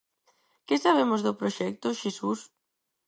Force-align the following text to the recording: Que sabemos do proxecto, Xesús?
Que 0.67 0.75
sabemos 0.85 1.21
do 1.25 1.37
proxecto, 1.39 1.97
Xesús? 2.01 2.39